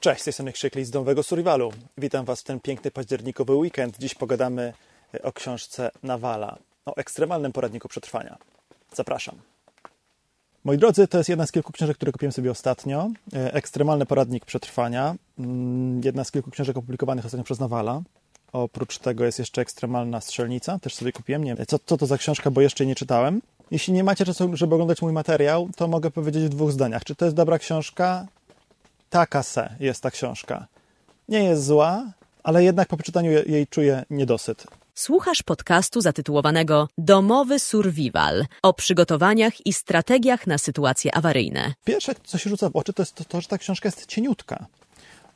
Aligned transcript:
Cześć, 0.00 0.20
z 0.20 0.24
tej 0.24 0.32
strony 0.32 0.52
Krzykli 0.52 0.84
z 0.84 0.90
Domowego 0.90 1.22
Survivalu. 1.22 1.72
Witam 1.98 2.24
Was 2.24 2.40
w 2.40 2.44
ten 2.44 2.60
piękny 2.60 2.90
październikowy 2.90 3.54
weekend. 3.54 3.98
Dziś 3.98 4.14
pogadamy 4.14 4.72
o 5.22 5.32
książce 5.32 5.90
Nawala, 6.02 6.58
o 6.86 6.96
ekstremalnym 6.96 7.52
poradniku 7.52 7.88
przetrwania. 7.88 8.38
Zapraszam. 8.94 9.34
Moi 10.64 10.78
drodzy, 10.78 11.08
to 11.08 11.18
jest 11.18 11.30
jedna 11.30 11.46
z 11.46 11.52
kilku 11.52 11.72
książek, 11.72 11.96
które 11.96 12.12
kupiłem 12.12 12.32
sobie 12.32 12.50
ostatnio. 12.50 13.10
Ekstremalny 13.32 14.06
poradnik 14.06 14.44
przetrwania. 14.44 15.14
Mm, 15.38 16.00
jedna 16.04 16.24
z 16.24 16.30
kilku 16.30 16.50
książek 16.50 16.76
opublikowanych 16.76 17.24
ostatnio 17.24 17.44
przez 17.44 17.60
Nawala. 17.60 18.02
Oprócz 18.52 18.98
tego 18.98 19.24
jest 19.24 19.38
jeszcze 19.38 19.62
Ekstremalna 19.62 20.20
Strzelnica, 20.20 20.78
też 20.78 20.94
sobie 20.94 21.12
kupiłem. 21.12 21.44
Nie 21.44 21.54
wiem, 21.54 21.66
co, 21.66 21.78
co 21.86 21.96
to 21.96 22.06
za 22.06 22.18
książka, 22.18 22.50
bo 22.50 22.60
jeszcze 22.60 22.86
nie 22.86 22.94
czytałem. 22.94 23.42
Jeśli 23.70 23.92
nie 23.92 24.04
macie 24.04 24.24
czasu, 24.24 24.50
żeby 24.52 24.74
oglądać 24.74 25.02
mój 25.02 25.12
materiał, 25.12 25.68
to 25.76 25.88
mogę 25.88 26.10
powiedzieć 26.10 26.44
w 26.44 26.48
dwóch 26.48 26.72
zdaniach. 26.72 27.04
Czy 27.04 27.14
to 27.14 27.24
jest 27.24 27.36
dobra 27.36 27.58
książka? 27.58 28.26
Taka 29.10 29.42
se 29.42 29.76
jest 29.80 30.02
ta 30.02 30.10
książka. 30.10 30.66
Nie 31.28 31.44
jest 31.44 31.66
zła, 31.66 32.12
ale 32.42 32.64
jednak 32.64 32.88
po 32.88 32.96
przeczytaniu 32.96 33.30
jej 33.30 33.66
czuję 33.66 34.04
niedosyt. 34.10 34.66
Słuchasz 34.94 35.42
podcastu 35.42 36.00
zatytułowanego 36.00 36.88
Domowy 36.98 37.58
Survival 37.58 38.46
o 38.62 38.72
przygotowaniach 38.72 39.66
i 39.66 39.72
strategiach 39.72 40.46
na 40.46 40.58
sytuacje 40.58 41.14
awaryjne. 41.14 41.74
Pierwsze, 41.84 42.14
co 42.24 42.38
się 42.38 42.50
rzuca 42.50 42.70
w 42.70 42.76
oczy, 42.76 42.92
to 42.92 43.02
jest 43.02 43.14
to, 43.14 43.24
to 43.24 43.40
że 43.40 43.48
ta 43.48 43.58
książka 43.58 43.88
jest 43.88 44.06
cieniutka. 44.06 44.66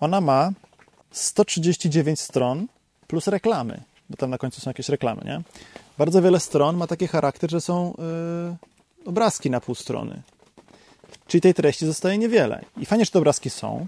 Ona 0.00 0.20
ma 0.20 0.52
139 1.10 2.20
stron 2.20 2.66
plus 3.06 3.26
reklamy, 3.26 3.80
bo 4.10 4.16
tam 4.16 4.30
na 4.30 4.38
końcu 4.38 4.60
są 4.60 4.70
jakieś 4.70 4.88
reklamy, 4.88 5.22
nie? 5.24 5.42
Bardzo 5.98 6.22
wiele 6.22 6.40
stron 6.40 6.76
ma 6.76 6.86
taki 6.86 7.06
charakter, 7.06 7.50
że 7.50 7.60
są 7.60 7.94
yy, 9.04 9.08
obrazki 9.08 9.50
na 9.50 9.60
pół 9.60 9.74
strony. 9.74 10.22
Czyli 11.26 11.40
tej 11.40 11.54
treści 11.54 11.86
zostaje 11.86 12.18
niewiele. 12.18 12.64
I 12.76 12.86
fajnie, 12.86 13.04
że 13.04 13.10
te 13.10 13.18
obrazki 13.18 13.50
są. 13.50 13.86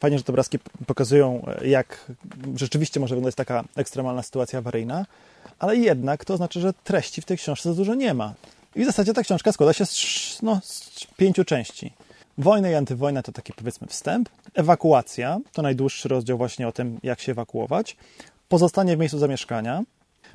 Fajnie, 0.00 0.18
że 0.18 0.24
te 0.24 0.32
obrazki 0.32 0.58
pokazują, 0.86 1.46
jak 1.64 2.12
rzeczywiście 2.56 3.00
może 3.00 3.14
wyglądać 3.14 3.34
taka 3.34 3.64
ekstremalna 3.76 4.22
sytuacja 4.22 4.58
awaryjna, 4.58 5.06
ale 5.58 5.76
jednak 5.76 6.24
to 6.24 6.36
znaczy, 6.36 6.60
że 6.60 6.72
treści 6.72 7.22
w 7.22 7.24
tej 7.24 7.38
książce 7.38 7.68
za 7.68 7.74
dużo 7.74 7.94
nie 7.94 8.14
ma. 8.14 8.34
I 8.74 8.82
w 8.82 8.86
zasadzie 8.86 9.14
ta 9.14 9.22
książka 9.22 9.52
składa 9.52 9.72
się 9.72 9.86
z, 9.86 10.38
no, 10.42 10.60
z 10.64 11.06
pięciu 11.16 11.44
części. 11.44 11.92
Wojna 12.38 12.70
i 12.70 12.74
antywojna 12.74 13.22
to 13.22 13.32
taki 13.32 13.52
powiedzmy 13.52 13.86
wstęp. 13.86 14.28
Ewakuacja 14.54 15.38
to 15.52 15.62
najdłuższy 15.62 16.08
rozdział 16.08 16.38
właśnie 16.38 16.68
o 16.68 16.72
tym, 16.72 16.98
jak 17.02 17.20
się 17.20 17.32
ewakuować. 17.32 17.96
Pozostanie 18.48 18.96
w 18.96 19.00
miejscu 19.00 19.18
zamieszkania 19.18 19.82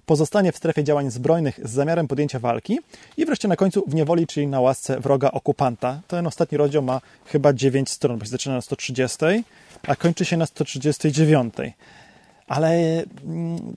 pozostanie 0.06 0.52
w 0.52 0.58
strefie 0.58 0.84
działań 0.84 1.12
zbrojnych 1.12 1.60
z 1.64 1.72
zamiarem 1.72 2.08
podjęcia 2.08 2.40
walki 2.40 2.80
i 3.18 3.26
wreszcie 3.26 3.48
na 3.48 3.56
końcu 3.56 3.84
w 3.88 3.96
niewoli, 3.96 4.28
czyli 4.28 4.48
na 4.48 4.62
łasce 4.62 5.00
wroga 5.00 5.32
okupanta. 5.32 6.02
Ten 6.08 6.28
ostatni 6.28 6.58
rozdział 6.58 6.84
ma 6.84 7.02
chyba 7.26 7.54
9 7.54 7.90
stron, 7.90 8.20
bo 8.20 8.26
się 8.26 8.32
zaczyna 8.32 8.56
na 8.56 8.62
130, 8.62 9.18
a 9.88 9.96
kończy 9.96 10.26
się 10.26 10.38
na 10.38 10.46
139. 10.46 11.54
Ale 12.48 12.70
mm, 13.26 13.76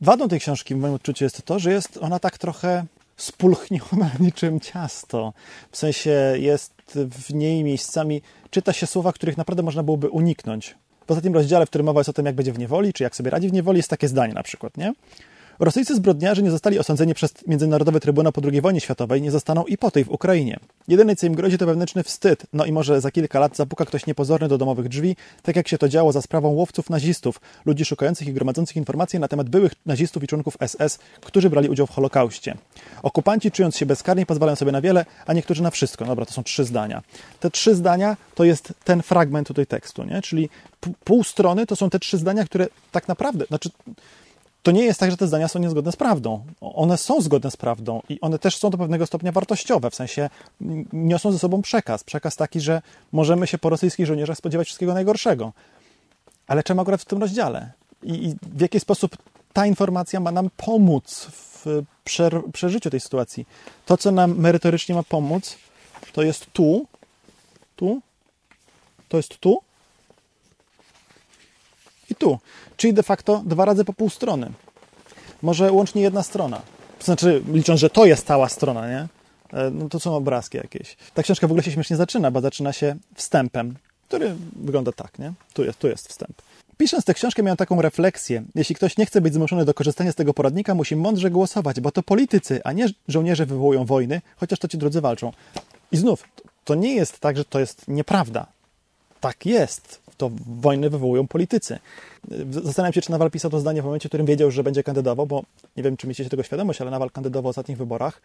wadą 0.00 0.28
tej 0.28 0.40
książki 0.40 0.74
w 0.74 0.78
moim 0.78 0.94
odczuciu 0.94 1.24
jest 1.24 1.42
to, 1.42 1.58
że 1.58 1.72
jest 1.72 1.98
ona 2.00 2.18
tak 2.18 2.38
trochę 2.38 2.84
spulchniona 3.16 4.10
niczym 4.20 4.60
ciasto. 4.60 5.32
W 5.70 5.76
sensie 5.76 6.34
jest 6.36 6.72
w 6.94 7.34
niej 7.34 7.64
miejscami, 7.64 8.22
czyta 8.50 8.72
się 8.72 8.86
słowa, 8.86 9.12
których 9.12 9.36
naprawdę 9.36 9.62
można 9.62 9.82
byłoby 9.82 10.08
uniknąć. 10.08 10.74
W 11.06 11.10
ostatnim 11.10 11.34
rozdziale, 11.34 11.66
w 11.66 11.68
którym 11.68 11.84
mowa 11.84 12.00
jest 12.00 12.10
o 12.10 12.12
tym, 12.12 12.26
jak 12.26 12.34
będzie 12.34 12.52
w 12.52 12.58
niewoli, 12.58 12.92
czy 12.92 13.02
jak 13.02 13.16
sobie 13.16 13.30
radzi 13.30 13.48
w 13.48 13.52
niewoli, 13.52 13.76
jest 13.76 13.90
takie 13.90 14.08
zdanie 14.08 14.34
na 14.34 14.42
przykład, 14.42 14.76
nie? 14.76 14.92
Rosyjscy 15.58 15.94
zbrodniarze 15.94 16.42
nie 16.42 16.50
zostali 16.50 16.78
osądzeni 16.78 17.14
przez 17.14 17.34
Międzynarodowy 17.46 18.00
Trybunał 18.00 18.32
po 18.32 18.40
II 18.52 18.60
wojnie 18.60 18.80
światowej, 18.80 19.22
nie 19.22 19.30
zostaną 19.30 19.64
i 19.64 19.78
po 19.78 19.90
tej 19.90 20.04
w 20.04 20.10
Ukrainie. 20.10 20.56
Jedyne, 20.88 21.16
co 21.16 21.26
im 21.26 21.34
grozi, 21.34 21.58
to 21.58 21.66
wewnętrzny 21.66 22.02
wstyd. 22.02 22.46
No 22.52 22.64
i 22.64 22.72
może 22.72 23.00
za 23.00 23.10
kilka 23.10 23.40
lat 23.40 23.56
zapuka 23.56 23.84
ktoś 23.84 24.06
niepozorny 24.06 24.48
do 24.48 24.58
domowych 24.58 24.88
drzwi, 24.88 25.16
tak 25.42 25.56
jak 25.56 25.68
się 25.68 25.78
to 25.78 25.88
działo 25.88 26.12
za 26.12 26.22
sprawą 26.22 26.48
łowców 26.48 26.90
nazistów, 26.90 27.40
ludzi 27.64 27.84
szukających 27.84 28.28
i 28.28 28.32
gromadzących 28.32 28.76
informacje 28.76 29.20
na 29.20 29.28
temat 29.28 29.48
byłych 29.48 29.72
nazistów 29.86 30.22
i 30.22 30.26
członków 30.26 30.56
SS, 30.66 30.98
którzy 31.20 31.50
brali 31.50 31.68
udział 31.68 31.86
w 31.86 31.90
Holokauście. 31.90 32.56
Okupanci, 33.02 33.50
czując 33.50 33.76
się 33.76 33.86
bezkarni, 33.86 34.26
pozwalają 34.26 34.56
sobie 34.56 34.72
na 34.72 34.80
wiele, 34.80 35.04
a 35.26 35.32
niektórzy 35.32 35.62
na 35.62 35.70
wszystko. 35.70 36.04
Dobra, 36.04 36.26
to 36.26 36.32
są 36.32 36.42
trzy 36.42 36.64
zdania. 36.64 37.02
Te 37.40 37.50
trzy 37.50 37.74
zdania 37.74 38.16
to 38.34 38.44
jest 38.44 38.72
ten 38.84 39.02
fragment 39.02 39.48
tutaj 39.48 39.66
tekstu, 39.66 40.04
nie? 40.04 40.22
Czyli 40.22 40.48
pół 41.04 41.24
strony 41.24 41.66
to 41.66 41.76
są 41.76 41.90
te 41.90 41.98
trzy 41.98 42.18
zdania, 42.18 42.44
które 42.44 42.66
tak 42.92 43.08
naprawdę, 43.08 43.44
znaczy 43.48 43.70
to 44.66 44.70
nie 44.72 44.84
jest 44.84 45.00
tak, 45.00 45.10
że 45.10 45.16
te 45.16 45.26
zdania 45.26 45.48
są 45.48 45.58
niezgodne 45.58 45.92
z 45.92 45.96
prawdą. 45.96 46.44
One 46.60 46.98
są 46.98 47.20
zgodne 47.20 47.50
z 47.50 47.56
prawdą 47.56 48.02
i 48.08 48.20
one 48.20 48.38
też 48.38 48.56
są 48.56 48.70
do 48.70 48.78
pewnego 48.78 49.06
stopnia 49.06 49.32
wartościowe, 49.32 49.90
w 49.90 49.94
sensie 49.94 50.30
niosą 50.92 51.32
ze 51.32 51.38
sobą 51.38 51.62
przekaz. 51.62 52.04
Przekaz 52.04 52.36
taki, 52.36 52.60
że 52.60 52.82
możemy 53.12 53.46
się 53.46 53.58
po 53.58 53.70
rosyjskich 53.70 54.06
żołnierzach 54.06 54.38
spodziewać 54.38 54.66
wszystkiego 54.66 54.94
najgorszego. 54.94 55.52
Ale 56.46 56.62
czemu 56.62 56.80
akurat 56.80 57.02
w 57.02 57.04
tym 57.04 57.20
rozdziale? 57.20 57.72
I, 58.02 58.26
i 58.26 58.36
w 58.42 58.60
jaki 58.60 58.80
sposób 58.80 59.16
ta 59.52 59.66
informacja 59.66 60.20
ma 60.20 60.30
nam 60.30 60.50
pomóc 60.56 61.28
w 61.30 61.82
przeżyciu 62.52 62.90
tej 62.90 63.00
sytuacji? 63.00 63.46
To, 63.86 63.96
co 63.96 64.12
nam 64.12 64.38
merytorycznie 64.38 64.94
ma 64.94 65.02
pomóc, 65.02 65.56
to 66.12 66.22
jest 66.22 66.46
tu, 66.52 66.86
tu, 67.76 68.00
to 69.08 69.16
jest 69.16 69.38
tu 69.38 69.60
i 72.10 72.14
tu. 72.14 72.38
Czyli 72.76 72.94
de 72.94 73.02
facto 73.02 73.42
dwa 73.46 73.64
razy 73.64 73.84
po 73.84 73.92
pół 73.92 74.10
strony. 74.10 74.50
Może 75.42 75.72
łącznie 75.72 76.02
jedna 76.02 76.22
strona. 76.22 76.62
Znaczy, 77.00 77.42
licząc, 77.52 77.80
że 77.80 77.90
to 77.90 78.06
jest 78.06 78.26
cała 78.26 78.48
strona, 78.48 78.88
nie? 78.88 79.08
E, 79.52 79.70
no 79.70 79.88
to 79.88 80.00
są 80.00 80.16
obrazki 80.16 80.56
jakieś. 80.56 80.96
Ta 81.14 81.22
książka 81.22 81.46
w 81.46 81.50
ogóle 81.50 81.62
się 81.62 81.72
śmiesznie 81.72 81.96
zaczyna, 81.96 82.30
bo 82.30 82.40
zaczyna 82.40 82.72
się 82.72 82.96
wstępem, 83.14 83.74
który 84.08 84.34
wygląda 84.56 84.92
tak, 84.92 85.18
nie? 85.18 85.32
Tu 85.54 85.64
jest, 85.64 85.78
tu 85.78 85.88
jest 85.88 86.08
wstęp. 86.08 86.42
Pisząc 86.76 87.04
tę 87.04 87.14
książkę 87.14 87.42
miałem 87.42 87.56
taką 87.56 87.82
refleksję. 87.82 88.42
Jeśli 88.54 88.74
ktoś 88.74 88.96
nie 88.96 89.06
chce 89.06 89.20
być 89.20 89.34
zmuszony 89.34 89.64
do 89.64 89.74
korzystania 89.74 90.12
z 90.12 90.14
tego 90.14 90.34
poradnika, 90.34 90.74
musi 90.74 90.96
mądrze 90.96 91.30
głosować, 91.30 91.80
bo 91.80 91.92
to 91.92 92.02
politycy, 92.02 92.60
a 92.64 92.72
nie 92.72 92.86
żołnierze 93.08 93.46
wywołują 93.46 93.84
wojny, 93.84 94.20
chociaż 94.36 94.58
to 94.58 94.68
ci 94.68 94.78
drodzy 94.78 95.00
walczą. 95.00 95.32
I 95.92 95.96
znów, 95.96 96.24
to 96.64 96.74
nie 96.74 96.94
jest 96.94 97.20
tak, 97.20 97.36
że 97.36 97.44
to 97.44 97.60
jest 97.60 97.88
nieprawda. 97.88 98.46
Tak 99.26 99.46
jest 99.46 100.00
to 100.16 100.30
wojny 100.46 100.90
wywołują 100.90 101.26
politycy. 101.26 101.78
Zastanawiam 102.50 102.92
się, 102.92 103.00
czy 103.00 103.10
Nawal 103.10 103.30
pisał 103.30 103.50
to 103.50 103.60
zdanie 103.60 103.82
w 103.82 103.84
momencie, 103.84 104.08
w 104.08 104.10
którym 104.10 104.26
wiedział, 104.26 104.50
że 104.50 104.62
będzie 104.62 104.82
kandydował, 104.82 105.26
bo 105.26 105.42
nie 105.76 105.82
wiem, 105.82 105.96
czy 105.96 106.06
mieliście 106.06 106.28
tego 106.28 106.42
świadomość, 106.42 106.80
ale 106.80 106.90
Nawal 106.90 107.10
kandydował 107.10 107.42
w 107.42 107.50
ostatnich 107.50 107.78
wyborach 107.78 108.22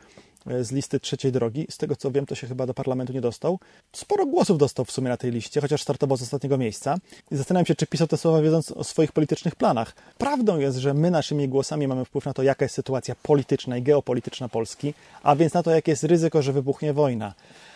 e, 0.48 0.64
z 0.64 0.72
listy 0.72 1.00
trzeciej 1.00 1.32
drogi. 1.32 1.68
Z 1.70 1.78
tego 1.78 1.96
co 1.96 2.12
wiem, 2.12 2.26
to 2.26 2.36
się 2.36 2.48
chyba 2.48 2.66
do 2.66 2.74
parlamentu 2.74 3.14
nie 3.14 3.22
dostał. 3.22 3.60
Sporo 3.94 4.26
głosów 4.26 4.58
dostał 4.58 4.86
w 4.86 4.92
sumie 4.92 5.10
na 5.10 5.18
tej 5.18 5.32
liście, 5.32 5.62
chociaż 5.62 5.82
startował 5.82 6.18
z 6.18 6.22
ostatniego 6.22 6.58
miejsca. 6.58 6.98
I 7.32 7.36
zastanawiam 7.36 7.66
się, 7.66 7.76
czy 7.76 7.88
pisał 7.88 8.08
te 8.08 8.18
słowa 8.18 8.42
wiedząc 8.42 8.72
o 8.72 8.84
swoich 8.84 9.12
politycznych 9.12 9.56
planach. 9.56 9.96
Prawdą 10.18 10.60
jest, 10.60 10.78
że 10.78 10.94
my 10.94 11.12
naszymi 11.12 11.50
głosami 11.50 11.88
mamy 11.88 12.06
wpływ 12.06 12.26
na 12.26 12.34
to, 12.34 12.44
jaka 12.44 12.66
jest 12.66 12.76
sytuacja 12.76 13.16
polityczna 13.24 13.78
i 13.78 13.82
geopolityczna 13.82 14.50
Polski, 14.50 14.94
a 15.24 15.36
więc 15.36 15.54
na 15.54 15.64
to, 15.64 15.72
jakie 15.72 15.92
jest 15.92 16.04
ryzyko, 16.04 16.42
że 16.42 16.54
wybuchnie 16.54 16.94
wojna. 16.94 17.34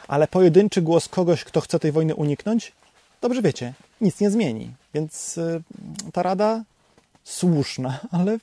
Ale 0.07 0.27
pojedynczy 0.27 0.81
głos 0.81 1.07
kogoś, 1.07 1.43
kto 1.43 1.61
chce 1.61 1.79
tej 1.79 1.91
wojny 1.91 2.15
uniknąć, 2.15 2.71
dobrze 3.21 3.41
wiecie, 3.41 3.73
nic 4.01 4.19
nie 4.19 4.31
zmieni. 4.31 4.71
Więc 4.93 5.37
y, 5.37 5.61
ta 6.13 6.23
rada 6.23 6.63
słuszna, 7.23 7.99
ale 8.11 8.37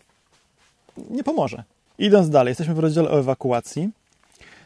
nie 1.10 1.24
pomoże. 1.24 1.64
Idąc 1.98 2.30
dalej, 2.30 2.50
jesteśmy 2.50 2.74
w 2.74 2.78
rozdziale 2.78 3.10
o 3.10 3.18
ewakuacji. 3.18 3.90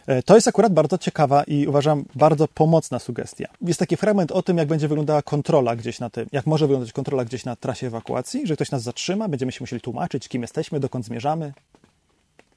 E, 0.07 0.23
to 0.23 0.35
jest 0.35 0.49
akurat 0.49 0.73
bardzo 0.73 0.99
ciekawa 0.99 1.43
i 1.45 1.67
uważam 1.67 2.05
bardzo 2.15 2.49
pomocna 2.49 2.99
sugestia. 2.99 3.49
Jest 3.63 3.81
taki 3.81 3.97
fragment 3.97 4.33
o 4.33 4.43
tym, 4.43 4.59
jak 4.59 4.69
będzie 4.69 4.89
wyglądała 4.89 5.23
kontrola 5.23 5.77
gdzieś 5.77 6.01
na 6.01 6.11
tym, 6.11 6.27
jak 6.33 6.47
może 6.47 6.67
wyglądać 6.67 6.93
kontrola 6.93 7.25
gdzieś 7.25 7.45
na 7.45 7.57
trasie 7.57 7.87
ewakuacji, 7.87 8.47
że 8.47 8.55
ktoś 8.55 8.71
nas 8.71 8.83
zatrzyma, 8.83 9.29
będziemy 9.29 9.53
się 9.53 9.59
musieli 9.61 9.83
tłumaczyć, 9.83 10.29
kim 10.29 10.43
jesteśmy, 10.43 10.81
dokąd 10.81 11.05
zmierzamy. 11.05 11.53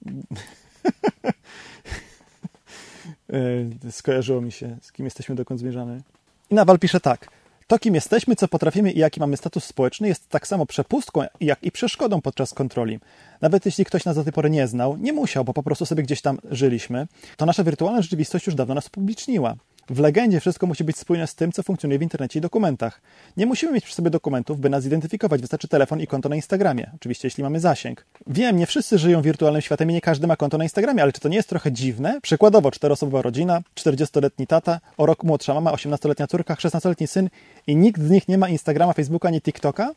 E, 3.87 3.91
skojarzyło 3.91 4.41
mi 4.41 4.51
się, 4.51 4.77
z 4.81 4.91
kim 4.91 5.05
jesteśmy, 5.05 5.35
dokąd 5.35 5.59
zmierzamy. 5.59 6.01
I 6.49 6.55
Nawal 6.55 6.79
pisze 6.79 6.99
tak. 6.99 7.27
To, 7.69 7.79
kim 7.79 7.95
jesteśmy, 7.95 8.35
co 8.35 8.47
potrafimy 8.47 8.91
i 8.91 8.99
jaki 8.99 9.19
mamy 9.19 9.37
status 9.37 9.63
społeczny, 9.63 10.07
jest 10.07 10.29
tak 10.29 10.47
samo 10.47 10.65
przepustką, 10.65 11.23
jak 11.41 11.63
i 11.63 11.71
przeszkodą 11.71 12.21
podczas 12.21 12.53
kontroli. 12.53 12.99
Nawet 13.41 13.65
jeśli 13.65 13.85
ktoś 13.85 14.05
nas 14.05 14.15
do 14.15 14.23
tej 14.23 14.33
pory 14.33 14.49
nie 14.49 14.67
znał, 14.67 14.97
nie 14.97 15.13
musiał, 15.13 15.43
bo 15.43 15.53
po 15.53 15.63
prostu 15.63 15.85
sobie 15.85 16.03
gdzieś 16.03 16.21
tam 16.21 16.39
żyliśmy, 16.51 17.07
to 17.37 17.45
nasza 17.45 17.63
wirtualna 17.63 18.01
rzeczywistość 18.01 18.45
już 18.45 18.55
dawno 18.55 18.75
nas 18.75 18.87
upubliczniła. 18.87 19.55
W 19.89 19.99
legendzie 19.99 20.39
wszystko 20.39 20.67
musi 20.67 20.83
być 20.83 20.97
spójne 20.97 21.27
z 21.27 21.35
tym, 21.35 21.51
co 21.51 21.63
funkcjonuje 21.63 21.99
w 21.99 22.01
internecie 22.01 22.39
i 22.39 22.41
dokumentach. 22.41 23.01
Nie 23.37 23.45
musimy 23.45 23.71
mieć 23.71 23.85
przy 23.85 23.95
sobie 23.95 24.09
dokumentów, 24.09 24.59
by 24.59 24.69
nas 24.69 24.83
zidentyfikować. 24.83 25.41
Wystarczy 25.41 25.67
telefon 25.67 26.01
i 26.01 26.07
konto 26.07 26.29
na 26.29 26.35
Instagramie. 26.35 26.91
Oczywiście, 26.95 27.27
jeśli 27.27 27.43
mamy 27.43 27.59
zasięg. 27.59 28.05
Wiem, 28.27 28.57
nie 28.57 28.65
wszyscy 28.65 28.97
żyją 28.97 29.21
wirtualnym 29.21 29.61
światem 29.61 29.91
i 29.91 29.93
nie 29.93 30.01
każdy 30.01 30.27
ma 30.27 30.35
konto 30.35 30.57
na 30.57 30.63
Instagramie, 30.63 31.03
ale 31.03 31.13
czy 31.13 31.21
to 31.21 31.29
nie 31.29 31.37
jest 31.37 31.49
trochę 31.49 31.71
dziwne? 31.71 32.21
Przykładowo, 32.21 32.71
czteroosobowa 32.71 33.21
rodzina, 33.21 33.61
40-letni 33.75 34.47
tata, 34.47 34.79
o 34.97 35.05
rok 35.05 35.23
młodsza 35.23 35.53
mama, 35.53 35.71
18-letnia 35.71 36.27
córka, 36.27 36.53
16-letni 36.53 37.07
syn 37.07 37.29
i 37.67 37.75
nikt 37.75 38.01
z 38.01 38.09
nich 38.09 38.27
nie 38.27 38.37
ma 38.37 38.49
Instagrama, 38.49 38.93
Facebooka 38.93 39.27
ani 39.27 39.41
TikToka? 39.41 39.91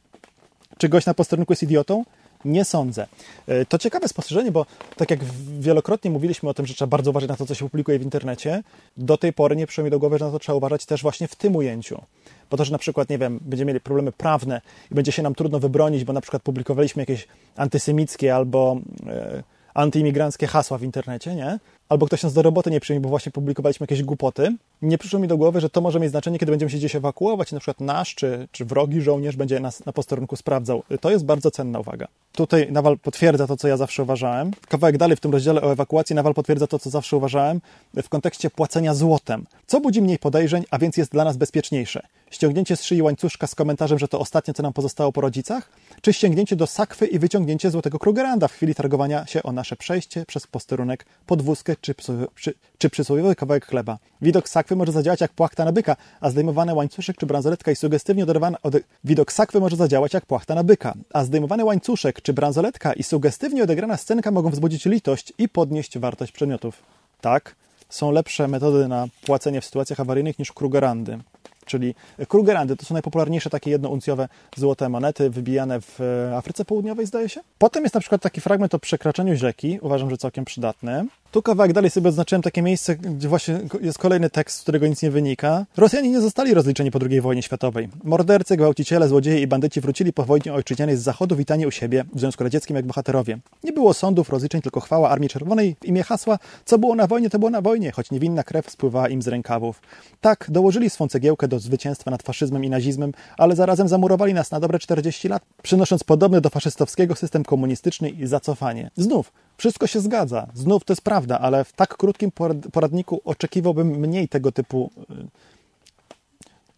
Czy 0.78 0.88
gość 0.88 1.06
na 1.06 1.14
posterunku 1.14 1.52
jest 1.52 1.62
idiotą? 1.62 2.04
Nie 2.44 2.64
sądzę. 2.64 3.06
E, 3.46 3.66
to 3.66 3.78
ciekawe 3.78 4.08
spostrzeżenie, 4.08 4.52
bo 4.52 4.66
tak 4.96 5.10
jak 5.10 5.20
wielokrotnie 5.60 6.10
mówiliśmy 6.10 6.48
o 6.48 6.54
tym, 6.54 6.66
że 6.66 6.74
trzeba 6.74 6.90
bardzo 6.90 7.10
uważać 7.10 7.28
na 7.28 7.36
to, 7.36 7.46
co 7.46 7.54
się 7.54 7.64
publikuje 7.64 7.98
w 7.98 8.02
internecie, 8.02 8.62
do 8.96 9.16
tej 9.16 9.32
pory 9.32 9.56
nie 9.56 9.66
przyszło 9.66 9.84
mi 9.84 9.90
do 9.90 9.98
głowy, 9.98 10.18
że 10.18 10.24
na 10.24 10.30
to 10.30 10.38
trzeba 10.38 10.56
uważać 10.56 10.86
też 10.86 11.02
właśnie 11.02 11.28
w 11.28 11.36
tym 11.36 11.56
ujęciu. 11.56 12.02
Po 12.48 12.56
to, 12.56 12.64
że 12.64 12.72
na 12.72 12.78
przykład, 12.78 13.10
nie 13.10 13.18
wiem, 13.18 13.40
będziemy 13.42 13.68
mieli 13.68 13.80
problemy 13.80 14.12
prawne 14.12 14.60
i 14.90 14.94
będzie 14.94 15.12
się 15.12 15.22
nam 15.22 15.34
trudno 15.34 15.58
wybronić, 15.58 16.04
bo 16.04 16.12
na 16.12 16.20
przykład 16.20 16.42
publikowaliśmy 16.42 17.02
jakieś 17.02 17.28
antysemickie 17.56 18.34
albo 18.34 18.76
e, 19.06 19.42
antyimigranckie 19.74 20.46
hasła 20.46 20.78
w 20.78 20.82
internecie, 20.82 21.34
nie? 21.34 21.58
albo 21.88 22.06
ktoś 22.06 22.22
nas 22.22 22.32
do 22.32 22.42
roboty 22.42 22.70
nie 22.70 22.80
przyjmie, 22.80 23.00
bo 23.00 23.08
właśnie 23.08 23.32
publikowaliśmy 23.32 23.84
jakieś 23.84 24.02
głupoty, 24.02 24.56
nie 24.82 24.98
przyszło 24.98 25.18
mi 25.18 25.28
do 25.28 25.36
głowy, 25.36 25.60
że 25.60 25.70
to 25.70 25.80
może 25.80 26.00
mieć 26.00 26.10
znaczenie, 26.10 26.38
kiedy 26.38 26.52
będziemy 26.52 26.70
się 26.70 26.78
gdzieś 26.78 26.96
ewakuować 26.96 27.52
i 27.52 27.54
na 27.54 27.60
przykład 27.60 27.80
nasz 27.80 28.14
czy, 28.14 28.48
czy 28.52 28.64
wrogi 28.64 29.00
żołnierz 29.00 29.36
będzie 29.36 29.60
nas 29.60 29.86
na 29.86 29.92
posterunku 29.92 30.36
sprawdzał. 30.36 30.82
To 31.00 31.10
jest 31.10 31.24
bardzo 31.24 31.50
cenna 31.50 31.80
uwaga. 31.80 32.08
Tutaj 32.32 32.72
Nawal 32.72 32.98
potwierdza 32.98 33.46
to, 33.46 33.56
co 33.56 33.68
ja 33.68 33.76
zawsze 33.76 34.02
uważałem. 34.02 34.50
Kawałek 34.68 34.98
dalej 34.98 35.16
w 35.16 35.20
tym 35.20 35.32
rozdziale 35.32 35.62
o 35.62 35.72
ewakuacji 35.72 36.16
Nawal 36.16 36.34
potwierdza 36.34 36.66
to, 36.66 36.78
co 36.78 36.90
zawsze 36.90 37.16
uważałem 37.16 37.60
w 38.02 38.08
kontekście 38.08 38.50
płacenia 38.50 38.94
złotem. 38.94 39.46
Co 39.66 39.80
budzi 39.80 40.02
mniej 40.02 40.18
podejrzeń, 40.18 40.64
a 40.70 40.78
więc 40.78 40.96
jest 40.96 41.12
dla 41.12 41.24
nas 41.24 41.36
bezpieczniejsze? 41.36 42.02
Ściągnięcie 42.30 42.76
z 42.76 42.84
szyi 42.84 43.02
łańcuszka 43.02 43.46
z 43.46 43.54
komentarzem, 43.54 43.98
że 43.98 44.08
to 44.08 44.20
ostatnie, 44.20 44.54
co 44.54 44.62
nam 44.62 44.72
pozostało 44.72 45.12
po 45.12 45.20
rodzicach? 45.20 45.70
Czy 46.00 46.12
ściągnięcie 46.12 46.56
do 46.56 46.66
sakwy 46.66 47.06
i 47.06 47.18
wyciągnięcie 47.18 47.70
złotego 47.70 47.98
Krugeranda 47.98 48.48
w 48.48 48.52
chwili 48.52 48.74
targowania 48.74 49.26
się 49.26 49.42
o 49.42 49.52
nasze 49.52 49.76
przejście 49.76 50.24
przez 50.26 50.46
posterunek, 50.46 51.06
podwózkę 51.26 51.76
czy, 51.80 51.94
przy, 51.94 52.54
czy 52.78 52.90
przysłowiowy 52.90 53.34
kawałek 53.34 53.66
chleba? 53.66 53.98
Widok 54.22 54.48
sakwy 54.48 54.71
może 54.76 54.92
zadziałać 54.92 55.20
jak 55.20 55.32
płachta 55.32 55.64
na 55.64 55.72
byka, 55.72 55.96
a 56.20 56.30
zdejmowany 56.30 56.74
łańcuszek 56.74 57.16
czy 57.16 57.26
bransoletka 57.26 57.70
i 57.70 57.76
sugestywnie 57.76 58.22
oderwana... 58.22 58.58
Ode... 58.62 58.80
Widok 59.04 59.32
sakwy 59.32 59.60
może 59.60 59.76
zadziałać 59.76 60.14
jak 60.14 60.26
płachta 60.26 60.54
na 60.54 60.64
byka, 60.64 60.94
a 61.12 61.24
zdejmowany 61.24 61.64
łańcuszek 61.64 62.22
czy 62.22 62.32
bransoletka 62.32 62.92
i 62.92 63.02
sugestywnie 63.02 63.62
odegrana 63.62 63.96
scenka 63.96 64.30
mogą 64.30 64.50
wzbudzić 64.50 64.84
litość 64.84 65.32
i 65.38 65.48
podnieść 65.48 65.98
wartość 65.98 66.32
przedmiotów. 66.32 66.82
Tak, 67.20 67.54
są 67.88 68.10
lepsze 68.10 68.48
metody 68.48 68.88
na 68.88 69.06
płacenie 69.26 69.60
w 69.60 69.64
sytuacjach 69.64 70.00
awaryjnych 70.00 70.38
niż 70.38 70.52
Krugerandy 70.52 71.18
czyli 71.66 71.94
Krugerandy. 72.28 72.76
To 72.76 72.86
są 72.86 72.94
najpopularniejsze 72.94 73.50
takie 73.50 73.70
jednouncjowe 73.70 74.28
złote 74.56 74.88
monety 74.88 75.30
wybijane 75.30 75.80
w 75.80 76.00
Afryce 76.36 76.64
Południowej, 76.64 77.06
zdaje 77.06 77.28
się. 77.28 77.40
Potem 77.58 77.82
jest 77.82 77.94
na 77.94 78.00
przykład 78.00 78.22
taki 78.22 78.40
fragment 78.40 78.74
o 78.74 78.78
przekraczaniu 78.78 79.36
rzeki, 79.36 79.78
uważam, 79.82 80.10
że 80.10 80.16
całkiem 80.16 80.44
przydatny. 80.44 81.06
Tu 81.32 81.42
kawałek 81.42 81.72
dalej 81.72 81.90
sobie 81.90 82.08
oznaczyłem 82.08 82.42
takie 82.42 82.62
miejsce, 82.62 82.96
gdzie 82.96 83.28
właśnie 83.28 83.60
jest 83.80 83.98
kolejny 83.98 84.30
tekst, 84.30 84.58
z 84.58 84.62
którego 84.62 84.86
nic 84.86 85.02
nie 85.02 85.10
wynika. 85.10 85.66
Rosjanie 85.76 86.10
nie 86.10 86.20
zostali 86.20 86.54
rozliczeni 86.54 86.90
po 86.90 86.98
II 87.10 87.20
wojnie 87.20 87.42
światowej. 87.42 87.88
Mordercy, 88.04 88.56
gwałciciele, 88.56 89.08
złodzieje 89.08 89.40
i 89.40 89.46
bandyci 89.46 89.80
wrócili 89.80 90.12
po 90.12 90.24
wojnie 90.24 90.54
ojczyźnianej 90.54 90.96
z 90.96 91.00
zachodu 91.00 91.36
witani 91.36 91.66
u 91.66 91.70
siebie 91.70 92.04
w 92.14 92.20
Związku 92.20 92.44
Radzieckim 92.44 92.76
jak 92.76 92.86
bohaterowie. 92.86 93.38
Nie 93.64 93.72
było 93.72 93.94
sądów, 93.94 94.30
rozliczeń, 94.30 94.62
tylko 94.62 94.80
chwała 94.80 95.10
Armii 95.10 95.28
Czerwonej 95.28 95.76
w 95.80 95.84
imię 95.84 96.02
hasła 96.02 96.38
co 96.64 96.78
było 96.78 96.94
na 96.94 97.06
wojnie, 97.06 97.30
to 97.30 97.38
było 97.38 97.50
na 97.50 97.60
wojnie, 97.60 97.92
choć 97.92 98.10
niewinna 98.10 98.44
krew 98.44 98.70
spływała 98.70 99.08
im 99.08 99.22
z 99.22 99.28
rękawów. 99.28 99.80
Tak, 100.20 100.46
dołożyli 100.48 100.90
swą 100.90 101.08
cegiełkę 101.08 101.48
do 101.48 101.58
zwycięstwa 101.58 102.10
nad 102.10 102.22
faszyzmem 102.22 102.64
i 102.64 102.70
nazizmem, 102.70 103.12
ale 103.38 103.56
zarazem 103.56 103.88
zamurowali 103.88 104.34
nas 104.34 104.50
na 104.50 104.60
dobre 104.60 104.78
40 104.78 105.28
lat, 105.28 105.42
przynosząc 105.62 106.04
podobny 106.04 106.40
do 106.40 106.50
faszystowskiego 106.50 107.14
system 107.14 107.44
komunistyczny 107.44 108.10
i 108.10 108.26
zacofanie. 108.26 108.90
Znów, 108.96 109.32
wszystko 109.56 109.86
się 109.86 110.00
zgadza. 110.00 110.46
Znów 110.54 110.84
to 110.84 110.92
jest 110.92 111.02
prawda, 111.02 111.38
ale 111.38 111.64
w 111.64 111.72
tak 111.72 111.96
krótkim 111.96 112.30
poradniku 112.72 113.20
oczekiwałbym 113.24 113.88
mniej 113.88 114.28
tego 114.28 114.52
typu 114.52 114.90
y, 115.10 115.14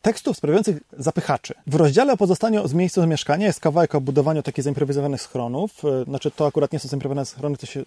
tekstów 0.03 0.37
sprawiających 0.37 0.83
zapychaczy. 0.99 1.55
W 1.67 1.75
rozdziale 1.75 2.13
o 2.13 2.17
pozostaniu 2.17 2.69
z 2.69 2.75
miejsca 2.75 3.01
zamieszkania 3.01 3.47
jest 3.47 3.61
kawałek 3.61 3.95
o 3.95 4.01
budowaniu 4.01 4.43
takich 4.43 4.65
zaimprowizowanych 4.65 5.23
schronów. 5.23 5.85
Y, 5.85 6.05
znaczy, 6.05 6.31
to 6.31 6.47
akurat 6.47 6.73
nie 6.73 6.79
są 6.79 6.89
zaimprowizowane 6.89 7.27
schrony, 7.27 7.57
to 7.57 7.67
się 7.67 7.85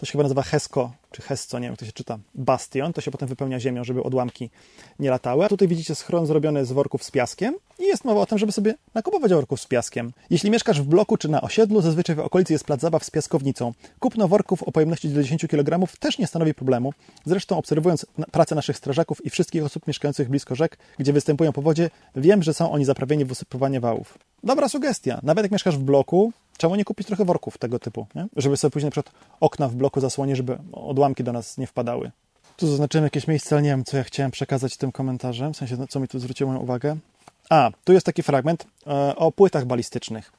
to 0.00 0.06
się 0.06 0.12
chyba 0.12 0.22
nazywa 0.22 0.42
Hesko, 0.42 0.92
czy 1.10 1.22
Hesco, 1.22 1.58
nie 1.58 1.62
wiem, 1.62 1.72
jak 1.72 1.78
to 1.78 1.86
się 1.86 1.92
czyta, 1.92 2.18
bastion, 2.34 2.92
to 2.92 3.00
się 3.00 3.10
potem 3.10 3.28
wypełnia 3.28 3.60
ziemią, 3.60 3.84
żeby 3.84 4.02
odłamki 4.02 4.50
nie 4.98 5.10
latały. 5.10 5.44
A 5.44 5.48
tutaj 5.48 5.68
widzicie 5.68 5.94
schron 5.94 6.26
zrobiony 6.26 6.64
z 6.64 6.72
worków 6.72 7.04
z 7.04 7.10
piaskiem 7.10 7.54
i 7.78 7.82
jest 7.84 8.04
mowa 8.04 8.20
o 8.20 8.26
tym, 8.26 8.38
żeby 8.38 8.52
sobie 8.52 8.74
nakupować 8.94 9.30
worków 9.32 9.60
z 9.60 9.66
piaskiem. 9.66 10.12
Jeśli 10.30 10.50
mieszkasz 10.50 10.80
w 10.80 10.84
bloku 10.84 11.16
czy 11.16 11.28
na 11.28 11.40
osiedlu, 11.40 11.80
zazwyczaj 11.80 12.16
w 12.16 12.20
okolicy 12.20 12.52
jest 12.52 12.64
plac 12.64 12.80
zabaw 12.80 13.04
z 13.04 13.10
piaskownicą. 13.10 13.72
Kupno 13.98 14.28
worków 14.28 14.62
o 14.62 14.72
pojemności 14.72 15.08
do 15.08 15.22
10 15.22 15.46
kg 15.46 15.92
też 15.98 16.18
nie 16.18 16.26
stanowi 16.26 16.54
problemu. 16.54 16.92
Zresztą 17.24 17.58
obserwując 17.58 18.06
pracę 18.32 18.54
naszych 18.54 18.76
strażaków 18.76 19.26
i 19.26 19.30
wszystkich 19.30 19.64
osób 19.64 19.86
mieszkających 19.86 20.28
blisko 20.28 20.54
rzek, 20.54 20.78
gdzie 20.98 21.12
występują 21.12 21.52
powodzie, 21.52 21.90
wiem, 22.16 22.42
że 22.42 22.54
są 22.54 22.72
oni 22.72 22.84
zaprawieni 22.84 23.24
w 23.24 23.30
usypywanie 23.32 23.80
wałów. 23.80 24.18
Dobra 24.44 24.68
sugestia. 24.68 25.20
Nawet 25.22 25.44
jak 25.44 25.52
mieszkasz 25.52 25.76
w 25.76 25.82
bloku, 25.82 26.32
czemu 26.60 26.74
nie 26.74 26.84
kupić 26.84 27.06
trochę 27.06 27.24
worków 27.24 27.58
tego 27.58 27.78
typu, 27.78 28.06
nie? 28.14 28.26
żeby 28.36 28.56
sobie 28.56 28.70
później 28.70 28.86
na 28.86 28.90
przykład 28.90 29.14
okna 29.40 29.68
w 29.68 29.74
bloku 29.74 30.00
zasłonić, 30.00 30.36
żeby 30.36 30.58
odłamki 30.72 31.24
do 31.24 31.32
nas 31.32 31.58
nie 31.58 31.66
wpadały. 31.66 32.10
Tu 32.56 32.66
zaznaczyłem 32.66 33.04
jakieś 33.04 33.26
miejsce, 33.28 33.54
ale 33.54 33.62
nie 33.62 33.68
wiem, 33.68 33.84
co 33.84 33.96
ja 33.96 34.04
chciałem 34.04 34.30
przekazać 34.30 34.76
tym 34.76 34.92
komentarzem, 34.92 35.54
w 35.54 35.56
sensie, 35.56 35.86
co 35.88 36.00
mi 36.00 36.08
tu 36.08 36.18
zwróciło 36.18 36.50
moją 36.50 36.62
uwagę. 36.62 36.96
A, 37.50 37.70
tu 37.84 37.92
jest 37.92 38.06
taki 38.06 38.22
fragment 38.22 38.66
e, 38.86 39.16
o 39.16 39.32
płytach 39.32 39.64
balistycznych. 39.64 40.32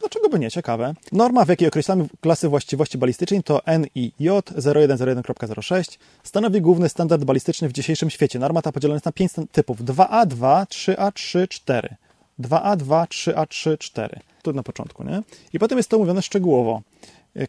Dlaczego 0.00 0.28
by 0.28 0.38
nie? 0.38 0.50
Ciekawe. 0.50 0.94
Norma, 1.12 1.44
w 1.44 1.48
jakiej 1.48 1.68
określamy 1.68 2.06
klasy 2.20 2.48
właściwości 2.48 2.98
balistycznej 2.98 3.42
to 3.42 3.60
NIJ 3.78 4.30
0101.06 4.30 5.98
stanowi 6.22 6.60
główny 6.60 6.88
standard 6.88 7.24
balistyczny 7.24 7.68
w 7.68 7.72
dzisiejszym 7.72 8.10
świecie. 8.10 8.38
Norma 8.38 8.62
ta 8.62 8.72
podzielona 8.72 8.96
jest 8.96 9.06
na 9.06 9.12
5 9.12 9.32
typów 9.52 9.84
2A2, 9.84 10.66
3A3, 10.66 11.48
4. 11.48 11.96
2A2, 12.40 13.06
3A3, 13.06 13.78
4. 13.78 14.20
Tu 14.42 14.52
na 14.52 14.62
początku, 14.62 15.04
nie? 15.04 15.22
I 15.52 15.58
potem 15.58 15.78
jest 15.78 15.90
to 15.90 15.98
mówione 15.98 16.22
szczegółowo. 16.22 16.82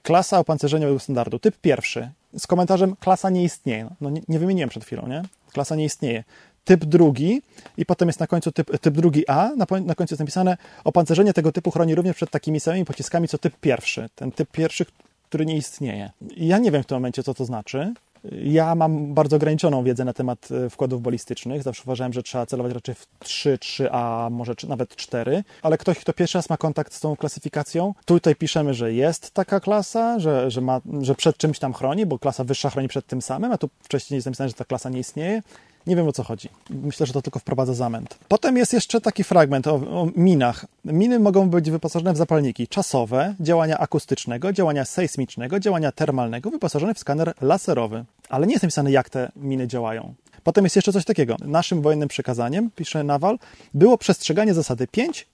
Klasa 0.02 0.40
opancerzenia 0.40 0.86
według 0.86 1.02
standardu. 1.02 1.40
Typ 1.40 1.58
pierwszy. 1.62 2.10
Z 2.38 2.48
komentarzem 2.48 2.96
klasa 2.96 3.30
nie 3.30 3.44
istnieje. 3.44 3.90
No 4.02 4.10
nie, 4.10 4.22
nie 4.28 4.40
wymieniłem 4.40 4.70
przed 4.70 4.86
chwilą, 4.86 5.08
nie? 5.08 5.24
Klasa 5.54 5.76
nie 5.76 5.86
istnieje. 5.86 6.24
Typ 6.66 6.86
drugi 6.86 7.42
i 7.78 7.86
potem 7.86 8.10
jest 8.10 8.20
na 8.20 8.28
końcu 8.28 8.52
typ, 8.52 8.80
typ 8.80 8.96
drugi 8.96 9.28
A, 9.28 9.50
na, 9.56 9.66
na 9.86 9.96
końcu 9.96 10.14
jest 10.14 10.20
napisane 10.20 10.58
opancerzenie 10.84 11.34
tego 11.34 11.52
typu 11.52 11.72
chroni 11.72 11.96
również 11.96 12.16
przed 12.16 12.30
takimi 12.30 12.60
samymi 12.60 12.86
pociskami, 12.86 13.28
co 13.28 13.38
typ 13.38 13.56
pierwszy. 13.62 14.10
Ten 14.16 14.32
typ 14.32 14.52
pierwszy, 14.52 14.86
który 15.30 15.46
nie 15.46 15.58
istnieje. 15.58 16.12
I 16.36 16.48
ja 16.48 16.58
nie 16.58 16.72
wiem 16.72 16.84
w 16.84 16.86
tym 16.86 16.96
momencie, 16.96 17.24
co 17.24 17.34
to 17.34 17.46
znaczy. 17.46 17.94
Ja 18.32 18.76
mam 18.76 19.14
bardzo 19.14 19.36
ograniczoną 19.36 19.84
wiedzę 19.84 20.06
na 20.06 20.14
temat 20.14 20.50
e, 20.52 20.70
wkładów 20.70 21.02
balistycznych. 21.02 21.64
Zawsze 21.64 21.84
uważałem, 21.86 22.14
że 22.14 22.24
trzeba 22.24 22.46
celować 22.46 22.74
raczej 22.74 22.96
w 22.96 23.08
3, 23.20 23.58
3, 23.58 23.92
a 23.92 24.30
może 24.32 24.54
nawet 24.68 24.96
4. 24.96 25.44
Ale 25.62 25.78
ktoś, 25.78 26.00
kto 26.00 26.14
pierwszy 26.14 26.38
raz 26.38 26.50
ma 26.50 26.58
kontakt 26.58 26.94
z 26.94 27.00
tą 27.00 27.16
klasyfikacją, 27.16 27.94
tutaj 28.06 28.36
piszemy, 28.36 28.74
że 28.74 28.94
jest 28.94 29.32
taka 29.32 29.60
klasa, 29.60 30.20
że, 30.20 30.52
że, 30.52 30.62
ma, 30.62 30.82
że 31.02 31.16
przed 31.16 31.38
czymś 31.38 31.60
tam 31.60 31.74
chroni, 31.74 32.06
bo 32.06 32.20
klasa 32.20 32.44
wyższa 32.44 32.70
chroni 32.70 32.88
przed 32.88 33.08
tym 33.08 33.22
samym, 33.22 33.52
a 33.52 33.58
tu 33.58 33.70
wcześniej 33.84 34.18
jest 34.18 34.26
napisane, 34.26 34.50
że 34.50 34.56
ta 34.56 34.66
klasa 34.66 34.90
nie 34.90 35.00
istnieje. 35.00 35.42
Nie 35.88 35.96
wiem 35.96 36.08
o 36.08 36.12
co 36.12 36.24
chodzi. 36.24 36.50
Myślę, 36.70 37.06
że 37.06 37.14
to 37.14 37.22
tylko 37.22 37.40
wprowadza 37.40 37.74
zamęt. 37.74 38.18
Potem 38.28 38.58
jest 38.58 38.74
jeszcze 38.74 39.02
taki 39.02 39.24
fragment 39.24 39.68
o, 39.68 39.74
o, 39.74 40.08
minach. 40.16 40.66
Miny 40.86 41.20
mogą 41.20 41.50
być 41.50 41.72
wyposażone 41.72 42.14
w 42.14 42.18
zapalniki 42.18 42.68
czasowe, 42.68 43.36
działania 43.40 43.78
akustycznego, 43.78 44.54
działania 44.54 44.86
sejsmicznego, 44.86 45.60
działania 45.60 45.92
termalnego, 45.92 46.50
wyposażone 46.50 46.94
w 46.94 47.00
skaner 47.00 47.34
laserowy. 47.42 48.06
Ale 48.30 48.48
nie 48.48 48.54
jest 48.54 48.64
napisane, 48.64 48.92
jak 48.92 49.10
te 49.10 49.32
miny 49.36 49.68
działają. 49.68 50.14
Potem 50.46 50.64
jest 50.64 50.76
jeszcze 50.76 50.94
coś 50.94 51.06
takiego. 51.06 51.36
Naszym 51.46 51.82
wojennym 51.82 52.10
przekazaniem, 52.10 52.72
pisze 52.76 53.04
Nawal, 53.04 53.40
było 53.74 53.98
przestrzeganie 53.98 54.54
zasady 54.54 54.88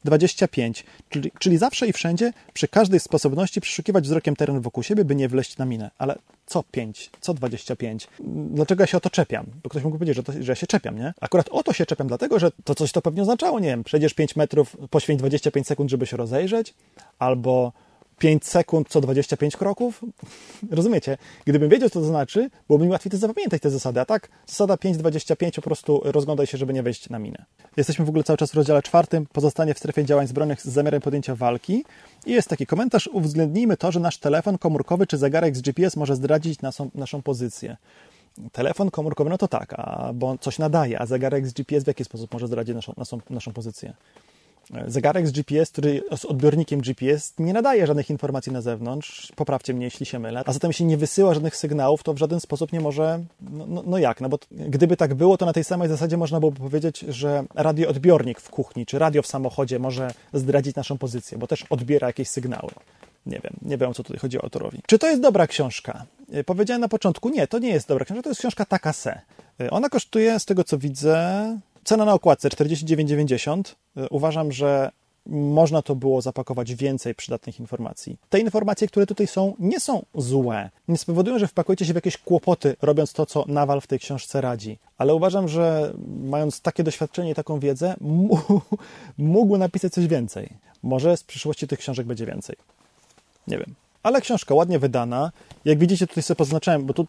5-25, 0.06 0.84
czyli, 1.10 1.32
czyli 1.40 1.58
zawsze 1.58 1.88
i 1.88 1.94
wszędzie, 1.94 2.34
przy 2.54 2.68
każdej 2.68 3.00
sposobności 3.00 3.62
przeszukiwać 3.62 4.04
wzrokiem 4.04 4.36
teren 4.36 4.62
wokół 4.62 4.84
siebie, 4.84 5.06
by 5.06 5.16
nie 5.16 5.30
wleść 5.30 5.58
na 5.58 5.66
minę. 5.66 5.92
Ale 5.98 6.16
co 6.46 6.64
5? 6.72 7.10
Co 7.22 7.34
25? 7.34 8.08
Dlaczego 8.50 8.84
ja 8.84 8.88
się 8.88 8.98
o 8.98 9.00
to 9.00 9.10
czepiam? 9.10 9.46
Bo 9.64 9.70
ktoś 9.70 9.84
mógł 9.84 9.98
powiedzieć, 9.98 10.16
że, 10.16 10.24
to, 10.24 10.32
że 10.32 10.52
ja 10.52 10.56
się 10.56 10.68
czepiam, 10.68 10.98
nie? 10.98 11.14
Akurat 11.22 11.50
o 11.50 11.64
to 11.64 11.74
się 11.74 11.86
czepiam, 11.86 12.08
dlatego 12.08 12.40
że 12.40 12.52
to 12.64 12.76
coś 12.76 12.92
to 12.92 13.02
pewnie 13.02 13.22
oznaczało, 13.22 13.60
nie 13.60 13.68
wiem, 13.68 13.84
przejdziesz 13.84 14.14
5 14.14 14.36
metrów, 14.36 14.78
poświęć 14.90 15.20
25 15.20 15.68
sekund, 15.68 15.90
żeby 15.90 16.06
się 16.06 16.18
rozejrzeć, 16.18 16.74
albo 17.20 17.72
5 18.22 18.46
sekund 18.46 18.90
co 18.90 19.02
25 19.02 19.58
kroków. 19.58 20.02
Rozumiecie? 20.72 21.18
Gdybym 21.46 21.70
wiedział, 21.70 21.90
co 21.90 22.00
to 22.00 22.06
znaczy, 22.06 22.50
byłoby 22.68 22.86
mi 22.86 22.92
łatwiej 22.92 23.12
to 23.12 23.18
zapamiętać 23.18 23.62
te 23.62 23.70
zasady. 23.70 24.00
A 24.00 24.06
tak, 24.06 24.30
zasada 24.48 24.76
5-25 24.76 25.56
po 25.56 25.62
prostu 25.62 26.02
rozglądaj 26.04 26.48
się, 26.48 26.58
żeby 26.58 26.74
nie 26.74 26.84
wejść 26.84 27.10
na 27.10 27.20
minę. 27.20 27.46
Jesteśmy 27.78 28.06
w 28.06 28.10
ogóle 28.10 28.24
cały 28.24 28.38
czas 28.38 28.52
w 28.52 28.54
rozdziale 28.54 28.82
czwartym, 28.82 29.26
pozostanie 29.26 29.74
w 29.74 29.78
strefie 29.78 30.06
działań 30.06 30.28
zbrojnych 30.28 30.62
z 30.62 30.66
zamiarem 30.66 31.02
podjęcia 31.02 31.36
walki. 31.36 31.86
I 32.26 32.32
jest 32.32 32.48
taki 32.48 32.66
komentarz, 32.66 33.08
uwzględnijmy 33.14 33.78
to, 33.78 33.92
że 33.92 34.00
nasz 34.00 34.18
telefon 34.18 34.58
komórkowy 34.58 35.08
czy 35.08 35.18
zegarek 35.18 35.58
z 35.58 35.62
GPS 35.62 35.96
może 35.96 36.16
zdradzić 36.16 36.62
naszą, 36.62 36.90
naszą 36.96 37.22
pozycję. 37.22 37.78
Telefon 38.52 38.92
komórkowy, 38.92 39.30
no 39.30 39.38
to 39.38 39.48
tak, 39.48 39.74
a, 39.78 40.12
bo 40.14 40.38
coś 40.38 40.60
nadaje, 40.60 41.02
a 41.02 41.06
zegarek 41.06 41.48
z 41.48 41.54
GPS 41.54 41.84
w 41.84 41.88
jaki 41.88 42.04
sposób 42.06 42.34
może 42.34 42.48
zdradzić 42.48 42.76
naszą, 42.76 42.94
naszą, 42.98 43.20
naszą 43.30 43.54
pozycję? 43.54 43.94
Zegarek 44.88 45.28
z 45.28 45.32
GPS, 45.32 45.72
który 45.72 46.04
z 46.18 46.26
odbiornikiem 46.26 46.82
GPS 46.82 47.34
nie 47.40 47.54
nadaje 47.54 47.88
żadnych 47.88 48.10
informacji 48.10 48.52
na 48.52 48.62
zewnątrz, 48.62 49.32
poprawcie 49.36 49.74
mnie, 49.74 49.86
jeśli 49.86 50.06
się 50.06 50.20
mylę, 50.20 50.44
a 50.46 50.54
zatem 50.54 50.70
jeśli 50.70 50.86
nie 50.86 50.98
wysyła 50.98 51.34
żadnych 51.34 51.56
sygnałów, 51.56 52.04
to 52.04 52.14
w 52.14 52.18
żaden 52.18 52.40
sposób 52.40 52.74
nie 52.74 52.82
może, 52.82 53.24
no, 53.42 53.66
no, 53.68 53.84
no 53.86 53.98
jak, 53.98 54.22
no 54.22 54.30
bo 54.30 54.40
gdyby 54.52 54.98
tak 54.98 55.14
było, 55.14 55.38
to 55.38 55.46
na 55.46 55.54
tej 55.54 55.64
samej 55.64 55.90
zasadzie 55.90 56.18
można 56.18 56.40
byłoby 56.40 56.60
powiedzieć, 56.60 57.00
że 57.00 57.44
radioodbiornik 57.56 58.42
w 58.42 58.50
kuchni, 58.50 58.86
czy 58.86 59.00
radio 59.00 59.22
w 59.22 59.28
samochodzie 59.28 59.80
może 59.80 60.12
zdradzić 60.34 60.76
naszą 60.76 60.98
pozycję, 60.98 61.38
bo 61.38 61.48
też 61.48 61.66
odbiera 61.70 62.08
jakieś 62.08 62.30
sygnały. 62.30 62.72
Nie 63.26 63.40
wiem, 63.44 63.54
nie 63.62 63.78
wiem 63.78 63.90
o 63.90 63.94
co 63.94 64.04
tutaj 64.04 64.20
chodzi 64.20 64.38
o 64.38 64.44
autorowi. 64.44 64.82
Czy 64.88 65.00
to 65.00 65.08
jest 65.08 65.22
dobra 65.22 65.48
książka? 65.48 66.06
Y, 66.36 66.44
powiedziałem 66.44 66.82
na 66.82 66.88
początku, 66.88 67.30
nie, 67.30 67.48
to 67.48 67.60
nie 67.60 67.70
jest 67.70 67.88
dobra 67.88 68.06
książka, 68.06 68.24
to 68.24 68.30
jest 68.30 68.40
książka 68.40 68.66
taka 68.66 68.94
se. 68.94 69.22
Y, 69.62 69.70
ona 69.70 69.90
kosztuje, 69.90 70.40
z 70.40 70.46
tego 70.46 70.64
co 70.64 70.78
widzę, 70.78 71.58
cena 71.84 72.06
na 72.06 72.14
okładce 72.14 72.50
49,90. 72.50 73.76
Y, 73.98 74.10
uważam, 74.10 74.52
że 74.52 74.92
można 75.26 75.82
to 75.82 75.96
było 75.96 76.22
zapakować 76.22 76.76
więcej 76.76 77.16
przydatnych 77.16 77.60
informacji. 77.60 78.18
Te 78.30 78.40
informacje, 78.40 78.88
które 78.88 79.06
tutaj 79.06 79.28
są, 79.28 79.56
nie 79.60 79.80
są 79.80 80.06
złe. 80.16 80.70
Nie 80.88 80.98
spowodują, 80.98 81.40
że 81.40 81.48
wpakujecie 81.48 81.86
się 81.86 81.94
w 81.94 81.96
jakieś 81.96 82.18
kłopoty, 82.18 82.76
robiąc 82.82 83.14
to, 83.14 83.26
co 83.26 83.46
Nawal 83.48 83.82
w 83.82 83.88
tej 83.88 84.00
książce 84.00 84.42
radzi. 84.42 84.80
Ale 84.98 85.16
uważam, 85.16 85.48
że 85.48 85.94
mając 86.24 86.62
takie 86.62 86.84
doświadczenie 86.84 87.32
i 87.32 87.36
taką 87.36 87.60
wiedzę, 87.60 87.96
mógł 89.18 89.58
napisać 89.58 89.94
coś 89.94 90.08
więcej. 90.08 90.50
Może 90.84 91.18
z 91.18 91.24
przyszłości 91.24 91.68
tych 91.68 91.80
książek 91.80 92.08
będzie 92.08 92.26
więcej. 92.26 92.56
Nie 93.48 93.58
wiem. 93.58 93.76
Ale 94.04 94.22
książka 94.22 94.56
ładnie 94.56 94.80
wydana. 94.80 95.32
Jak 95.66 95.80
widzicie, 95.80 96.08
tutaj 96.08 96.24
sobie 96.24 96.36
poznaczałem, 96.38 96.86
bo 96.86 96.94
tu 96.94 97.08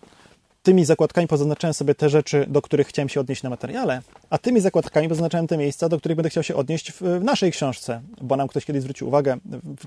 tymi 0.62 0.84
zakładkami 0.84 1.28
pozaznaczałem 1.28 1.74
sobie 1.74 1.94
te 1.94 2.08
rzeczy, 2.08 2.46
do 2.48 2.62
których 2.62 2.86
chciałem 2.86 3.08
się 3.08 3.20
odnieść 3.20 3.42
na 3.42 3.50
materiale, 3.50 4.02
a 4.30 4.38
tymi 4.38 4.60
zakładkami 4.60 5.08
pozaznaczałem 5.08 5.46
te 5.46 5.58
miejsca, 5.58 5.88
do 5.88 5.98
których 5.98 6.16
będę 6.16 6.30
chciał 6.30 6.42
się 6.42 6.54
odnieść 6.54 6.92
w, 6.92 7.02
w 7.02 7.24
naszej 7.24 7.52
książce, 7.52 8.00
bo 8.20 8.36
nam 8.36 8.48
ktoś 8.48 8.64
kiedyś 8.64 8.82
zwrócił 8.82 9.08
uwagę, 9.08 9.36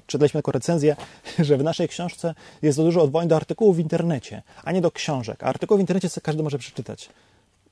czytaliśmy 0.08 0.38
taką 0.38 0.52
recenzję, 0.52 0.96
że 1.40 1.58
w 1.58 1.64
naszej 1.64 1.88
książce 1.88 2.36
jest 2.62 2.78
dużo 2.78 3.02
odwołań 3.02 3.28
do 3.28 3.36
artykułów 3.36 3.76
w 3.76 3.80
internecie, 3.80 4.42
a 4.64 4.72
nie 4.72 4.82
do 4.82 4.92
książek. 4.92 5.44
A 5.44 5.46
artykuły 5.46 5.78
w 5.78 5.82
internecie 5.82 6.10
każdy 6.24 6.44
może 6.44 6.58
przeczytać. 6.58 7.10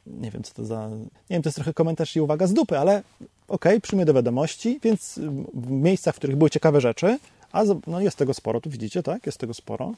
Nie 0.07 0.31
wiem, 0.31 0.43
co 0.43 0.53
to 0.53 0.65
za... 0.65 0.89
Nie 0.89 1.07
wiem, 1.29 1.41
to 1.41 1.49
jest 1.49 1.55
trochę 1.55 1.73
komentarz 1.73 2.15
i 2.15 2.21
uwaga 2.21 2.47
z 2.47 2.53
dupy, 2.53 2.79
ale 2.79 2.97
okej, 2.97 3.03
okay, 3.47 3.81
przyjmę 3.81 4.05
do 4.05 4.13
wiadomości, 4.13 4.79
więc 4.83 5.19
w 5.53 5.71
miejscach, 5.71 6.15
w 6.15 6.17
których 6.17 6.35
były 6.35 6.49
ciekawe 6.49 6.81
rzeczy, 6.81 7.19
a 7.51 7.63
no 7.87 8.01
jest 8.01 8.17
tego 8.17 8.33
sporo, 8.33 8.61
tu 8.61 8.69
widzicie, 8.69 9.03
tak? 9.03 9.25
Jest 9.25 9.37
tego 9.37 9.53
sporo 9.53 9.93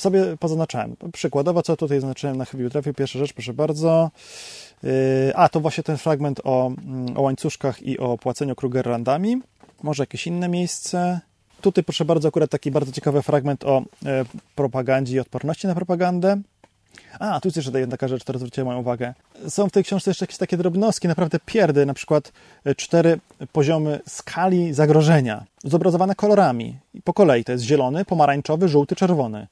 sobie 0.00 0.36
pozaznaczałem. 0.36 0.96
Przykładowo, 1.12 1.62
co 1.62 1.76
tutaj 1.76 2.00
zaznaczyłem 2.00 2.36
na 2.36 2.44
bibliografii? 2.44 2.94
Pierwsza 2.94 3.18
rzecz, 3.18 3.32
proszę 3.32 3.52
bardzo. 3.52 4.10
Yy, 4.82 4.90
a, 5.34 5.48
to 5.48 5.60
właśnie 5.60 5.84
ten 5.84 5.96
fragment 5.96 6.40
o, 6.44 6.66
mm, 6.66 7.18
o 7.18 7.22
łańcuszkach 7.22 7.82
i 7.82 7.98
o 7.98 8.18
płaceniu 8.18 8.54
Krugerrandami. 8.54 9.42
Może 9.82 10.02
jakieś 10.02 10.26
inne 10.26 10.48
miejsce. 10.48 11.20
Tutaj, 11.60 11.84
proszę 11.84 12.04
bardzo, 12.04 12.28
akurat 12.28 12.50
taki 12.50 12.70
bardzo 12.70 12.92
ciekawy 12.92 13.22
fragment 13.22 13.64
o 13.64 13.82
e, 14.06 14.24
propagandzie 14.54 15.16
i 15.16 15.20
odporności 15.20 15.66
na 15.66 15.74
propagandę. 15.74 16.40
A, 17.18 17.40
tu 17.40 17.48
jest 17.48 17.56
jeszcze 17.56 17.80
jedna 17.80 17.90
taka 17.90 18.08
rzecz, 18.08 18.22
która 18.22 18.38
zwróciła 18.38 18.64
moją 18.64 18.78
uwagę. 18.78 19.14
Są 19.48 19.68
w 19.68 19.72
tej 19.72 19.84
książce 19.84 20.10
jeszcze 20.10 20.22
jakieś 20.24 20.36
takie 20.36 20.56
drobnostki, 20.56 21.08
naprawdę 21.08 21.38
pierdy, 21.46 21.86
na 21.86 21.94
przykład 21.94 22.32
e, 22.64 22.74
cztery 22.74 23.20
poziomy 23.52 24.00
skali 24.08 24.74
zagrożenia, 24.74 25.44
zobrazowane 25.64 26.14
kolorami. 26.14 26.78
Po 27.04 27.12
kolei 27.12 27.44
to 27.44 27.52
jest 27.52 27.64
zielony, 27.64 28.04
pomarańczowy, 28.04 28.68
żółty, 28.68 28.96
czerwony 28.96 29.46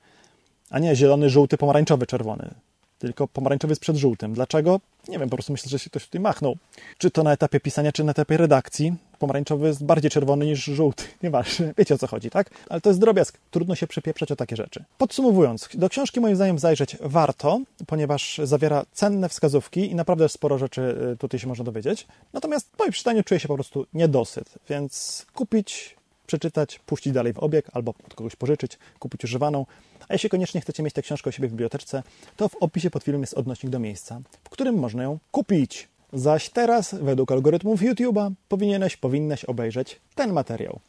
a 0.70 0.78
nie 0.78 0.96
zielony, 0.96 1.30
żółty, 1.30 1.58
pomarańczowy, 1.58 2.06
czerwony. 2.06 2.54
Tylko 2.98 3.28
pomarańczowy 3.28 3.72
jest 3.72 3.80
przed 3.80 3.96
żółtym. 3.96 4.34
Dlaczego? 4.34 4.80
Nie 5.08 5.18
wiem, 5.18 5.30
po 5.30 5.37
prostu 5.37 5.52
myślę, 5.52 5.70
że 5.70 5.78
się 5.78 5.90
ktoś 5.90 6.04
tutaj 6.04 6.20
machnął. 6.20 6.56
Czy 6.98 7.10
to 7.10 7.22
na 7.22 7.32
etapie 7.32 7.60
pisania, 7.60 7.92
czy 7.92 8.04
na 8.04 8.10
etapie 8.10 8.37
redakcji. 8.37 8.94
Pomarańczowy 9.18 9.66
jest 9.66 9.84
bardziej 9.84 10.10
czerwony 10.10 10.46
niż 10.46 10.64
żółty. 10.64 11.04
Nieważne, 11.22 11.75
wiecie 11.78 11.94
o 11.94 11.98
co 11.98 12.06
chodzi, 12.06 12.30
tak? 12.30 12.50
Ale 12.68 12.80
to 12.80 12.90
jest 12.90 13.00
drobiazg. 13.00 13.38
Trudno 13.50 13.75
się 13.75 13.87
przepieprzać 13.87 14.32
o 14.32 14.37
takie 14.37 14.56
rzeczy. 14.56 14.84
Podsumowując, 14.98 15.68
do 15.75 15.88
książki 15.88 16.20
moim 16.20 16.37
zdaniem 16.37 16.58
zajrzeć 16.58 16.96
warto, 17.00 17.60
ponieważ 17.87 18.40
zawiera 18.44 18.84
cenne 18.92 19.28
wskazówki 19.28 19.90
i 19.90 19.94
naprawdę 19.94 20.28
sporo 20.28 20.58
rzeczy 20.58 20.96
y, 21.12 21.16
tutaj 21.16 21.40
się 21.40 21.46
można 21.46 21.64
dowiedzieć. 21.64 22.06
Natomiast 22.32 22.70
po 22.76 22.84
jej 22.84 22.92
przeczytaniu 22.92 23.22
czuję 23.22 23.40
się 23.40 23.48
po 23.48 23.54
prostu 23.54 23.87
niedosyt, 23.94 24.54
więc 24.68 25.26
kupić, 25.34 25.98
przeczytać, 26.28 26.78
puścić 26.78 27.12
dalej 27.12 27.32
w 27.32 27.38
obieg 27.38 27.66
albo 27.73 27.94
od 28.06 28.14
kogoś 28.14 28.37
pożyczyć, 28.37 28.78
kupić 28.99 29.25
używaną. 29.25 29.66
A 30.08 30.12
jeśli 30.12 30.30
koniecznie 30.30 30.61
chcecie 30.61 30.82
mieć 30.82 30.94
tę 30.94 31.02
książkę 31.02 31.30
u 31.30 31.32
siebie 31.32 31.49
w 31.49 31.50
biblioteczce, 31.50 32.02
to 32.37 32.49
w 32.49 32.56
opisie 32.56 32.90
pod 32.90 33.04
filmem 33.04 33.20
jest 33.20 33.35
odnośnik 33.35 33.73
do 33.73 33.78
miejsca, 33.78 34.20
w 34.44 34.49
którym 34.49 34.75
można 34.75 35.02
ją 35.02 35.18
kupić. 35.30 35.88
Zaś 36.12 36.50
teraz, 36.50 36.94
według 36.94 37.32
algorytmów 37.32 37.80
YouTube'a, 37.80 38.32
powinieneś, 38.49 38.97
powinnaś 38.97 39.44
obejrzeć 39.44 40.00
ten 40.14 40.32
materiał. 40.32 40.80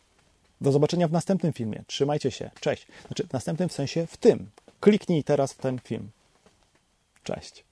Do 0.62 0.72
zobaczenia 0.72 1.08
w 1.08 1.12
następnym 1.12 1.54
filmie. 1.54 1.84
Trzymajcie 1.88 2.32
się. 2.32 2.50
Cześć. 2.60 2.88
Znaczy, 3.08 3.28
w 3.28 3.34
następnym 3.34 3.70
w 3.70 3.74
sensie 3.74 4.08
w 4.08 4.18
tym. 4.18 4.50
Kliknij 4.80 5.24
teraz 5.24 5.54
w 5.54 5.58
ten 5.58 5.80
film. 5.80 6.10
Cześć. 7.24 7.69